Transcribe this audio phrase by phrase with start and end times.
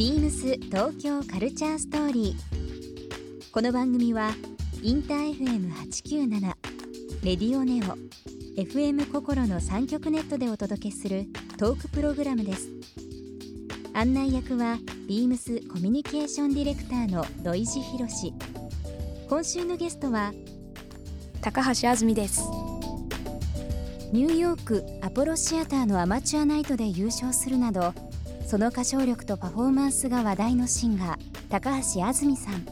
[0.00, 3.52] ビームス東京カルチャーストーリー。
[3.52, 4.30] この番組は
[4.82, 6.40] インター FM897
[7.22, 7.98] レディオネオ
[8.58, 11.26] FM 心の三極ネットでお届けする
[11.58, 12.70] トークプログラムです。
[13.92, 18.32] 案内役はビームスコミュニケーションディレクターの土井博志。
[19.28, 20.32] 今週のゲストは
[21.42, 22.40] 高橋あずみです
[24.14, 27.92] ニューヨークアポロシアターのアマチュアナイトで優勝するなど
[28.50, 31.18] その歌唱力とパフォーマンスが話題のシンガー
[31.50, 32.66] 高橋あずみさん。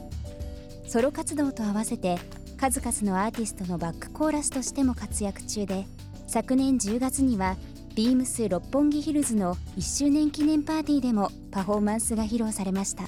[0.85, 2.17] ソロ活動と合わせて
[2.57, 5.85] 数々のアーティストのバックコーラスとしても活躍中で
[6.27, 7.55] 昨年10月には
[7.95, 13.05] ビームス六本木ヒルズの1周年記念パーティーでもパフォーマンスが披露されました。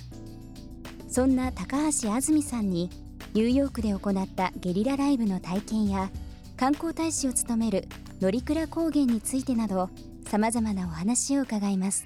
[1.10, 2.90] そんな高橋あずみさんに
[3.34, 6.10] ニューヨークで行ったゲリラライブの体験や
[6.56, 7.90] 観光大使を務める
[8.22, 9.90] 乗鞍高原についてなど
[10.26, 12.06] さまざまなお話を伺います。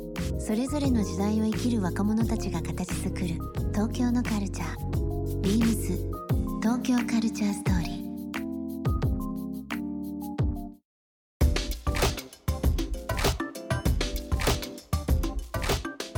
[0.39, 3.27] それぞれの時代を生きる若者たちが形作る
[3.73, 5.41] 東京のカルチャー。
[5.41, 5.97] ビームス
[6.61, 8.01] 東京カルチャーストーリー。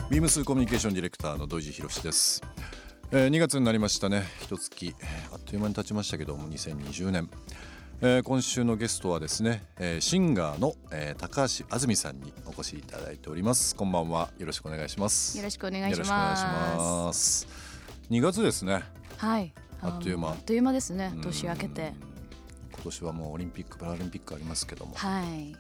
[0.10, 2.44] ビームスコミュニケーションディレクターの土井博史です、
[3.12, 4.24] えー、2月になりましたね。
[4.42, 4.94] 一月
[5.32, 7.30] あっという間に経ちましたけども2020年、
[8.06, 13.78] えー今週のゲストはですね、えーシンガーの、えー高橋あずみさんにお越しいただいております。
[13.78, 14.30] こんばんは。
[14.38, 15.38] よろしくお願いします。
[15.38, 16.10] よろしくお願いします。
[16.10, 16.44] よろしくお願いし
[17.08, 17.48] ます。
[18.12, 18.84] 2月ですね。
[19.16, 19.54] はい。
[19.82, 20.32] あっという間。
[20.32, 21.14] あっという間ですね。
[21.16, 21.94] うん年明けて。
[22.74, 24.94] 今年はもうオリンピックパラリンピックありますけども。
[24.96, 25.56] はい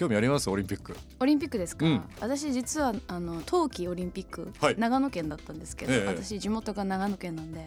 [0.00, 0.48] 興味あります？
[0.48, 0.96] オリンピック。
[1.20, 2.02] オリンピックですか、うん。
[2.20, 4.74] 私実はあの冬季オリンピック、はい。
[4.78, 7.66] 長野県だったんですけど、ええ私地元が長野県なんで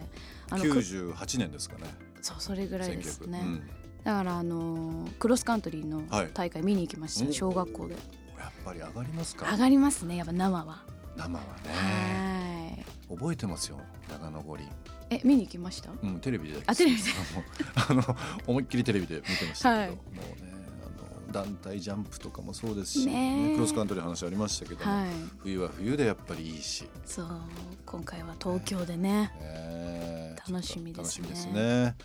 [0.49, 1.83] あのく98年ですかね。
[2.23, 3.67] そうそれぐらいですね、1900うん。
[4.03, 6.29] だからあのクロスカントリーのはい。
[6.33, 7.93] 大会見に行きました、うん小学校で。
[7.93, 9.51] やっぱり上がりますか？
[9.51, 10.83] 上がりますねやっぱ生は、
[11.15, 11.45] 生はね。
[11.69, 13.15] はい。
[13.15, 13.79] 覚えてますよ
[14.09, 14.67] 長野五輪。
[15.11, 15.91] え見に行きました？
[16.01, 16.63] うん、テレビで。
[16.65, 17.03] あテレビで。
[17.75, 18.03] あの。
[18.47, 19.89] 思いっきりテレビで見てましたけど、はい。
[19.91, 19.95] も
[20.41, 20.42] う
[21.33, 23.55] 団体ジャンプとかもそうですし、ねえ。
[23.55, 25.07] クロスカントリーの話ありましたけども、はい。
[25.39, 27.27] 冬は冬でやっぱりいいし、そう
[27.85, 29.31] 今回は東京でね。
[29.41, 31.03] ね楽しみですね。
[31.03, 31.95] 楽しみですね。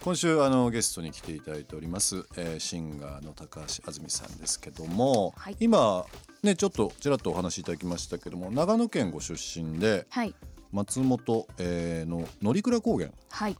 [0.00, 5.56] 今週あのゲストに来ていただいております、えーシンガーの高橋あずみさんですけども、はい。
[5.60, 6.06] 今
[6.42, 10.34] ねちょっとちらっとお話しいただきましたけども長野県ご出身ではい。
[10.72, 13.56] 松本、えーの乗鞍高原はい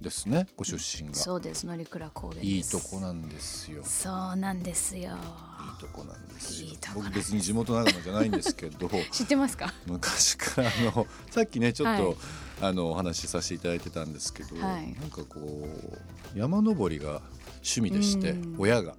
[0.00, 1.14] ですねご出身が。
[1.14, 2.46] そうです乗鞍高原です。
[2.46, 3.78] いいとこなんですよ。
[3.78, 5.16] いいそうなんですよ。
[5.80, 6.68] とこなんですよ。
[6.68, 9.72] いいとこなん僕別に地元長野じゃないんですけど 知ってますか？
[9.86, 12.16] 昔からあの さっきねちょっと、はい。
[12.62, 14.94] あのお話しさせていただいてたんですけど、はい。
[15.00, 15.66] なんかこ
[16.34, 17.22] う山登りが
[17.54, 18.56] 趣味でしてうん。
[18.58, 18.96] 親が。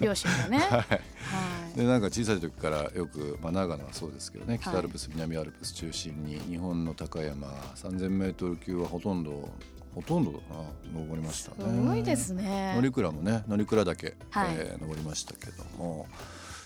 [0.00, 0.58] 両親がね。
[0.64, 0.70] はい。
[0.70, 1.76] はい。
[1.76, 9.50] でなんか小さい時からよく、まあ、長野はそうですけどね北アルプス、南アルプス中心に日本の高山 3,000m 級はほとんど
[9.96, 11.56] ほとんどだな登りましたね。
[11.70, 12.78] すごいですね。
[12.78, 14.48] 乗鞍もね乗鞍岳、はい。
[14.50, 16.06] えー登りましたけども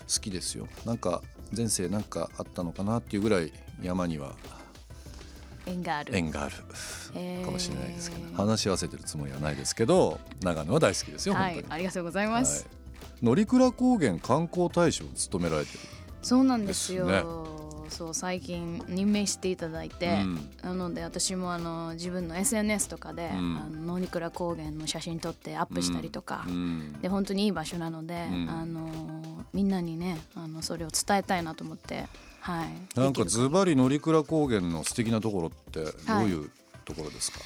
[0.01, 0.67] 好きですよ。
[0.85, 1.21] なんか
[1.55, 4.35] 前世なんかあったのかなっていうぐらい山には
[5.65, 6.13] 縁がある。
[6.13, 6.55] 縁がある
[7.45, 11.73] かもしれないですけど、話し合わせてるつもりはないですけど長野は大好きですよ、はい本当に。
[11.73, 12.69] ありがとうございます、は
[13.21, 13.25] い。
[13.25, 15.79] 乗鞍高原観光大使を務められてる。
[16.21, 17.05] そうなんですよ
[17.91, 20.49] そう最近任命していただいて、うん。
[20.63, 23.31] なので私もあの自分の SNS とかで、ん。
[23.31, 26.93] あの乗鞍高原の写真撮ってアップしたりとか、うん。
[27.01, 28.49] で本当にいい場所なので、うん。
[28.49, 28.89] あの
[29.53, 32.07] みんなにねあのそれを伝えたいなと思って
[32.39, 32.99] はい。
[32.99, 36.49] なんかズバリ乗鞍高原の素敵なところってどういう
[36.85, 37.39] ところですか、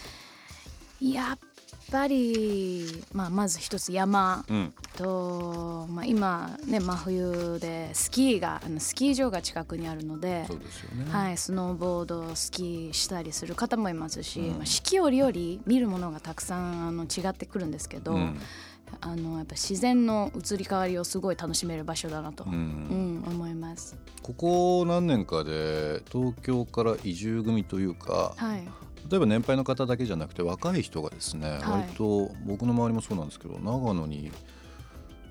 [1.02, 1.40] やっ
[1.92, 4.74] ぱり、まあ、まず一つ山うん。
[4.98, 14.56] と、まあ、今ね真冬でスキーがあのスキー場が近くにあるのでそうですよね、はい、スノーボードスキーしたりする方もいますし、うん。
[14.58, 15.32] まあ四季折々
[15.66, 18.40] 見るものがたくさんあの違ってくるんですけど、うん。
[19.02, 23.98] あのやっぱ自然の移り変わりをすごい楽しめる場所だなと、ううんん思います。
[24.22, 28.64] ここ何年かで東京から移住組というか、はい、
[29.10, 31.60] 例えば年配の方だけじゃなくて若い人がですね、はい。
[31.62, 34.32] 割と僕の周りもそうなんですけど長野に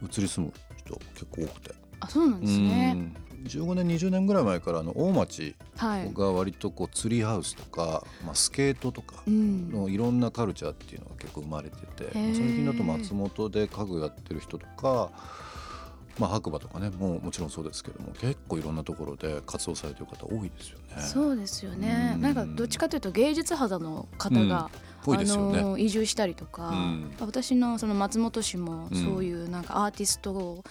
[0.02, 2.92] 移り住む人結構多くて、あそうなんですね。
[2.96, 3.16] うん。
[3.44, 12.34] 15年20年ぐらい前からあの大町はい、が割とこうツリーハウスとか、まあ、スケートとかうん、のいろんなカルチャーっていうのが結構生まれててへー。
[12.34, 15.10] 最近だと松本で家具やってる人とか、
[16.18, 21.02] まあ、白馬とかねもうもちろんそうですけども結構いろんなところで活動されてる方多いですよね。
[21.02, 22.22] そうですよね、うん。
[22.22, 24.70] なんかどっちかというと芸術肌の方が、
[25.02, 25.58] ぽいですよね。
[25.58, 27.12] あの移住したりとか、うん。
[27.20, 29.04] 私のその松本市もうん。
[29.04, 30.64] そういうなんかアーティスト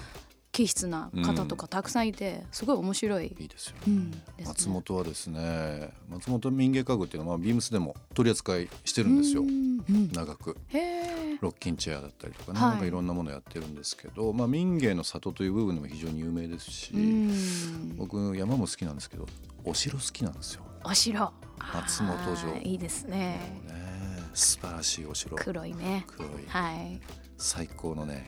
[0.53, 3.79] 気質な方とかたくさんいてすごい面白い、いいですよね。
[3.87, 19.25] うんね松本はですね松本民芸家具っていうのは、まあ、ビームスでも取り扱いしてるんですようんうん長くへえロッキンチェアだったりとかね、はいなんかいろんなものやってるんですけど、まあ、民芸の里という部分でも非常に有名ですし、うん僕山も好きなんですけど
[19.63, 20.63] お城好きなんですよ。
[20.83, 21.31] お城
[21.73, 26.99] 松本城いいですねね素晴らしいお城黒いね黒いはい
[27.37, 28.27] 最高のね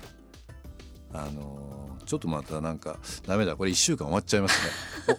[1.23, 1.65] あのー
[2.05, 3.55] ちょっとまたなんかダメだ。
[3.55, 4.61] これ1週間終わっちゃいます
[5.09, 5.17] ね。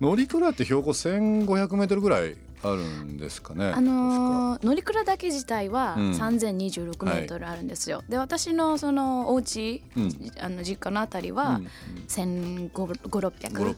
[0.00, 6.10] お乗鞍って標高1500メートルぐらいあるんですかねあのー乗鞍岳自体はうん。
[6.12, 10.32] 3026メートルあるんですよ、で私のそのお家、うん。
[10.40, 11.68] あの実家のあたりはうん。
[12.06, 13.76] 1500600 5600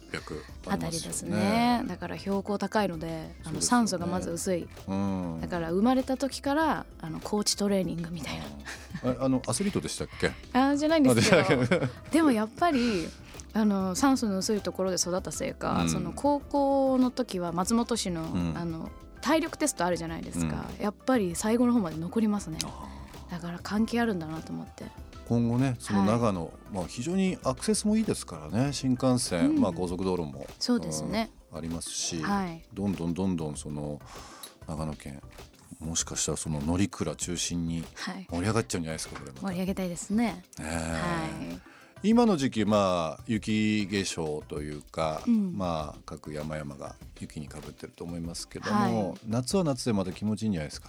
[0.69, 1.83] あたりですね。
[1.87, 4.69] だから標高高いのであの酸素がまず薄い。
[4.89, 5.39] うん。
[5.41, 8.45] だから生まれた時からあのコーチトレーニングみたいな
[9.05, 10.29] ああのアスリートでしたっけ？
[10.53, 11.65] あーじゃないんですけあど。
[11.65, 13.09] ででもやっぱり
[13.53, 15.89] あの酸素の薄いところで育ったせいか、うん。
[15.89, 18.55] その高校の時は松本市の,、ん。
[18.57, 22.59] あの体力テストあるじゃないですか、やっぱり最後の方まで残りますね。
[23.31, 24.85] だから関係あるんだなと思って。
[25.29, 26.09] 今後ねそのはい。
[26.09, 29.61] 長野、まあ、非常にアクセスもいいですからね新幹線、うん。
[29.61, 30.47] まあ、高速道路も。
[30.59, 32.63] そうですね、うんありますし、はい。
[32.73, 34.01] どんどんどんどんその
[34.69, 35.21] 長野県
[35.81, 38.27] もしかしたらその乗鞍中心にはい。
[38.31, 39.47] 盛り上がっちゃうんじゃないですかこれまた。
[39.49, 41.27] 盛り上げたいですね、は
[42.05, 42.09] い。
[42.09, 45.57] 今の時期まあ雪化粧というか、うん。
[45.57, 49.19] まあ各山々が雪にかぶってると思いますけども、はい。
[49.27, 50.89] 夏は夏でまた気持ちいいんじゃないですか？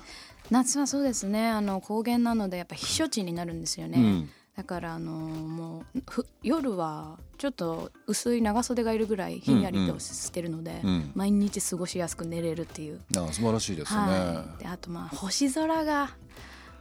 [0.50, 1.50] 夏はそうですね。
[1.50, 14.00] あの高原なのでやっぱ避暑地になるんですよね、うんだからあのもうふ夜はちょっと薄い長袖がいるぐらいひんやりとしてるので、うん毎日過ごしやすく寝れるっていう、あ素晴らしいですね。
[14.00, 16.10] はい、であとまあ星空が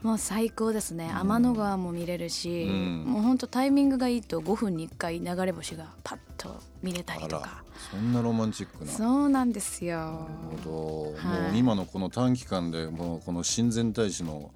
[0.03, 1.11] もう最高ですね。
[1.15, 3.05] 天の川も見れるし、うん。
[3.05, 7.47] もうほんとタイミングがいいと5分に1回流れ星がパッと見れたりあとか。
[7.47, 8.91] らそんなロマンチックな。
[8.91, 9.99] そうなんですよ。
[9.99, 10.07] な
[10.53, 11.43] るほど、はい。
[11.43, 14.53] もう今のこの短期間でもうこの親善大使の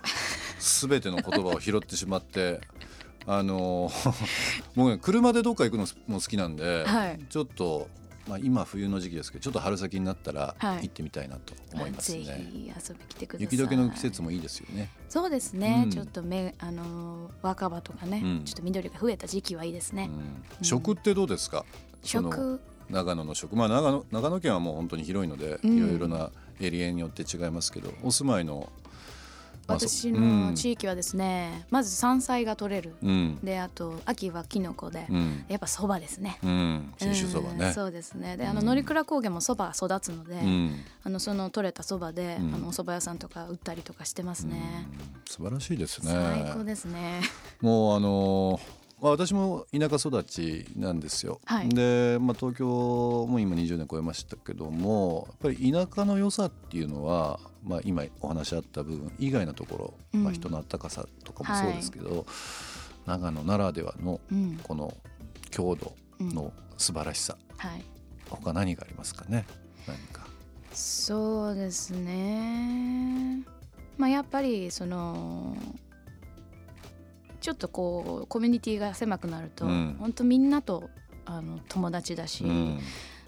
[0.59, 2.63] すべての言葉を拾ってしまって
[3.27, 3.91] あの
[4.75, 7.21] もうね車でどっか行くのも好きなんで、はい。
[7.31, 7.89] ちょっと、
[8.29, 10.83] まあ、今冬の時期ですけどちょっと春先になったらはい。
[10.83, 12.49] 行ってみたいなと思いますぜね。
[12.53, 13.49] ひ遊び来てください。
[13.51, 14.91] 雪解けの季節もいいですよね。
[15.09, 15.91] そうですね、うん。
[15.91, 18.45] ちょっとめあのー若葉とかね、うん。
[18.45, 20.11] ちょっと緑が増えた時期はいいですね、
[20.61, 20.65] うん。
[20.65, 21.65] 食ってどうですか？
[22.03, 22.61] 食？
[22.91, 25.77] 長野の食、まあ長野長野県はもう本当に広いので、うん。
[25.79, 26.31] いろいろな
[26.61, 28.71] エリアによって違いますけど、お住まいの、
[29.67, 32.95] 私の地域はですね、まず山菜が取れる。
[33.03, 36.39] うん、であと秋はキノコで、うん、やっぱそばですね。
[36.43, 37.67] うん、信州そばね。
[37.67, 38.37] うんそうですね。
[38.37, 38.67] であのうん。
[38.67, 42.55] 乗鞍高原もそば育つので、うん、あのその取れたそばで、うん。
[42.55, 44.89] あのお蕎麦屋さんとか売ったりとかしてますね、
[45.27, 46.13] 素晴らしいですね。
[46.13, 47.21] 最高ですね。
[47.61, 51.41] もうあのーまあ私も田舎育ちなんですよ。
[51.45, 51.69] はい。
[51.69, 62.27] で、まあ、東京も今20年超えましたけどもやっぱり田舎の良さっていうのは、まあ、今お話あった部分以外のところ、まあ、うん人の温かさとかもそうですけど、
[63.07, 64.61] 長野ならではのうん。
[64.63, 64.95] この
[65.51, 67.85] 郷土の素晴らしさ、はい。
[68.29, 69.47] 他何がありますかね？
[69.87, 70.27] 何か。
[70.73, 73.43] そうですね。
[73.97, 75.57] まあやっぱりその
[77.41, 79.97] ちょっとこうコミュニティが狭くなると、うん。
[80.01, 80.91] 本当みんなと
[81.25, 82.81] あの友達だし、うん。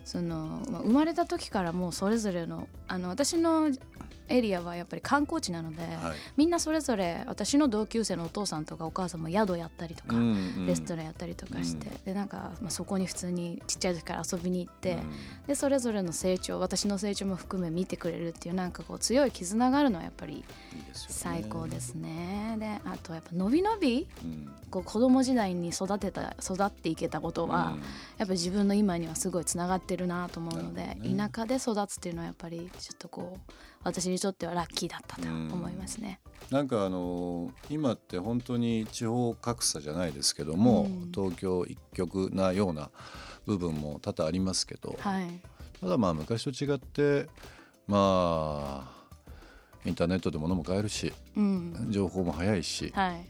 [0.04, 3.70] そのまあ生まれた時からもうそれぞれのあの私の
[4.28, 6.16] エリアはやっぱり観光地なので、はい。
[6.36, 10.16] みんなそれぞれ私の同級生のお父さんとかお母さんも宿やったりとか、
[10.66, 14.98] レストランやったりとかして、でなんか、まあ、そこに普通にちっちゃい時から遊びに行って、
[15.46, 20.44] でそれぞれの成長私の成長も含め見てくれるっていうなんかこう強い絆があるのはやっぱり
[20.92, 22.56] 最高ですね。
[22.58, 24.50] であとやっぱのびのびうん。
[24.68, 27.80] こう子供時代に育てた育っていけたことは、うん。
[27.80, 27.82] やっ
[28.18, 31.16] ぱり自分の今にはすごいつながってるなと思うので、ね。
[31.16, 33.52] 田舎で育つっていうのはやっぱりちょっとこう
[33.84, 36.20] 私にとってはラッキーだったと思いますね。
[36.50, 41.12] なんかあの今って本当に地方格差じゃないですけども、うん。
[41.12, 42.90] 東京一極なような
[43.46, 45.40] 部分も多々ありますけど、はい、
[45.80, 47.28] ただまあ昔と違って
[47.86, 48.96] まあ
[49.84, 53.24] インターネットで物も買えるしうん、情報も早いしはい、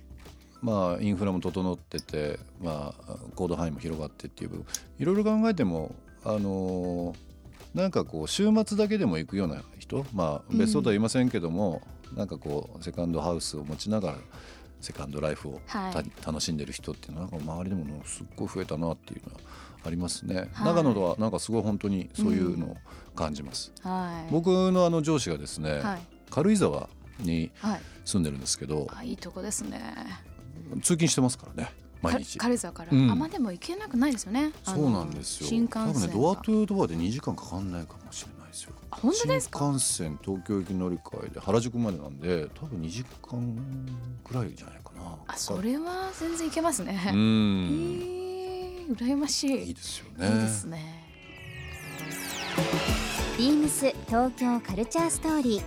[0.62, 4.66] まあ、インフラも整ってて、まあ、行動範囲も広がってっていう部分
[4.98, 7.14] いろいろ考えても、あのー、
[7.76, 14.18] なんかこう週末だけでも行くような人、まあ、別荘とは言いませんけども、うん、なんかこうセカンドハウスを持ちながら
[14.80, 19.40] セカンドライフを、はい、楽しんでる人っていうのはなんか周りでもすっごい増えたなっていうのは
[19.84, 22.76] ありますね、はい、長野ではなんかすごい本当にそういうのを
[23.14, 25.82] 感じます、うんはい、僕のあの上司がですね、
[26.30, 26.88] 軽井沢
[27.20, 27.50] に
[28.06, 29.94] 住んでるんですけど、はい、いいとこですね。
[30.76, 31.70] 通勤してますからね
[32.02, 32.38] 毎日。
[32.38, 34.52] 軽井沢から、うん、あまあでも行けなくないですよね。
[34.64, 35.48] そうなんですよ。
[35.48, 38.72] 新幹線多分ねドアトゥドアで2時間かかんないかもしれないですよ。
[38.90, 39.58] 本当ですか？
[39.58, 43.86] 新幹線東京行き乗り換えで原宿までなんで多分2時間
[44.24, 45.16] ぐらいじゃないかな。
[45.26, 47.10] あそれは全然行けますね。
[47.12, 48.00] うん。
[48.88, 49.68] えー、羨ましい。
[49.68, 50.28] いいですよね。
[50.28, 51.04] いいですね。
[53.38, 55.62] ビームス東京カルチャーストーリー。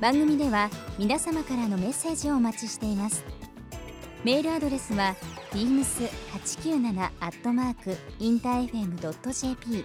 [0.00, 3.22] 番組では皆様からのメッセージをお待ちしています
[4.22, 5.16] メールアドレスは
[5.52, 9.84] beams897 アットマークインター FM.jp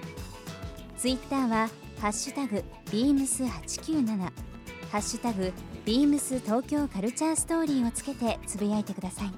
[0.97, 4.17] ツイッターはハッシュタグ beams897
[4.91, 5.53] ハッシュタグ
[5.85, 9.31] beams 東京カルチャーストーリーをつけてつぶやいてください。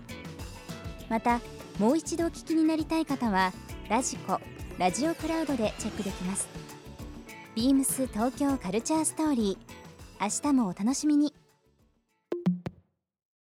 [1.10, 1.42] また
[1.78, 3.54] もう一度お聞きになりたい方は
[3.90, 4.40] ラジコ
[4.80, 6.48] ラジオクラウドでチェックできます。
[7.54, 9.78] ビームス東京カルチャーストーリー。
[10.20, 11.36] 明日もお楽しみに。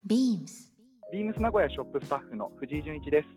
[0.05, 0.68] ビームス
[1.11, 3.27] ビームス名古屋ショップスタッフの藤井純一です。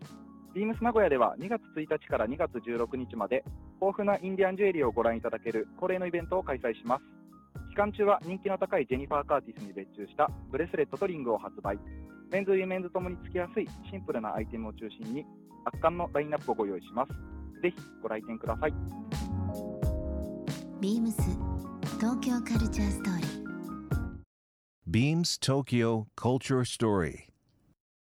[0.53, 3.43] ビームス名古屋では2月1日から2月16日まで
[3.81, 7.03] 豊富なインディアンジュエリーをご覧いただける恒例のイベントを開催します。
[7.71, 11.79] 期間中は人気の高いジェニファー・カーティスに別注したブレスレットとリングを発売。
[12.29, 15.25] メンズ・ウィメンズともにつけやすいシンプルなアイテムを中心に
[15.65, 17.11] 圧巻のラインナップをご用意します。
[17.63, 18.73] ぜひご来店ください。
[20.79, 21.21] ビームス
[21.99, 23.43] 東京カルチャーストーリー。
[24.87, 27.32] Beams Tokyo Culture Story